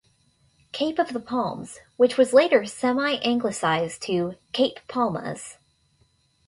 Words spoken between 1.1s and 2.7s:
the Palms", which was later